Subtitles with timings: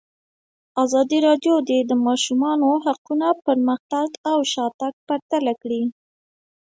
[0.83, 5.83] ازادي راډیو د د ماشومانو حقونه پرمختګ او شاتګ پرتله کړی.